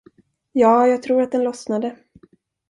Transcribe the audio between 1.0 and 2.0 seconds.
tror att den lossnade.